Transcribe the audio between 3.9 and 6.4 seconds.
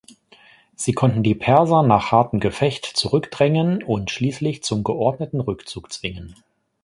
schließlich zum geordneten Rückzug zwingen.